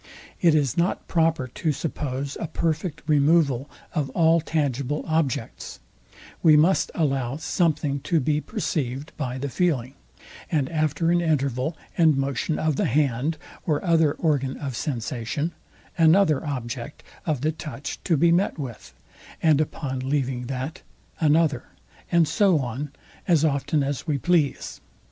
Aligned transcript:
It 0.41 0.55
is 0.55 0.77
not 0.77 1.07
proper 1.07 1.47
to 1.47 1.71
suppose 1.71 2.35
a 2.39 2.47
perfect 2.47 3.03
removal 3.05 3.69
of 3.93 4.09
all 4.15 4.41
tangible 4.41 5.03
objects: 5.05 5.79
we 6.41 6.57
must 6.57 6.89
allow 6.95 7.37
something 7.37 7.99
to 7.99 8.19
be 8.19 8.41
perceived 8.41 9.15
by 9.15 9.37
the 9.37 9.47
feeling; 9.47 9.93
and 10.51 10.69
after 10.71 11.11
an 11.11 11.21
interval 11.21 11.77
and 11.95 12.17
motion 12.17 12.57
of 12.57 12.77
the 12.77 12.85
hand 12.87 13.37
or 13.63 13.85
other 13.85 14.13
organ 14.13 14.57
of 14.57 14.75
sensation, 14.75 15.51
another 15.99 16.43
object 16.47 17.03
of 17.27 17.41
the 17.41 17.51
touch 17.51 18.03
to 18.05 18.17
be 18.17 18.31
met 18.31 18.57
with; 18.57 18.95
and 19.39 19.61
upon 19.61 19.99
leaving 19.99 20.47
that, 20.47 20.81
another; 21.19 21.65
and 22.11 22.27
so 22.27 22.57
on, 22.57 22.91
as 23.27 23.45
often 23.45 23.83
as 23.83 24.07
we 24.07 24.17
please. 24.17 24.81